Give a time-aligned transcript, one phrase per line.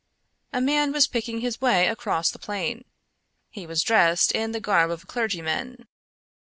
[0.51, 2.85] A man was picking his way across the plain.
[3.51, 5.85] He was dressed in the garb of a clergyman.